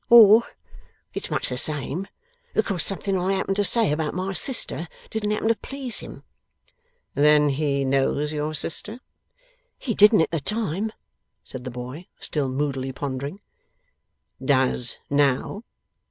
Or 0.09 0.41
it's 1.13 1.29
much 1.29 1.47
the 1.49 1.57
same 1.57 2.07
because 2.55 2.81
something 2.81 3.15
I 3.15 3.33
happened 3.33 3.57
to 3.57 3.63
say 3.63 3.91
about 3.91 4.15
my 4.15 4.33
sister 4.33 4.87
didn't 5.11 5.29
happen 5.29 5.49
to 5.49 5.55
please 5.55 5.99
him.' 5.99 6.23
'Then 7.13 7.49
he 7.49 7.85
knows 7.85 8.33
your 8.33 8.55
sister?' 8.55 8.99
'He 9.77 9.93
didn't 9.93 10.21
at 10.21 10.31
that 10.31 10.45
time,' 10.45 10.91
said 11.43 11.65
the 11.65 11.69
boy, 11.69 12.07
still 12.19 12.49
moodily 12.49 12.91
pondering. 12.91 13.41
'Does 14.43 14.97
now? 15.11 15.65